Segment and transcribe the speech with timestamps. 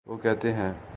[0.05, 0.73] وہ کہتے ہیں۔